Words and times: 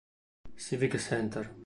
Civic 0.57 0.97
Center 0.97 1.53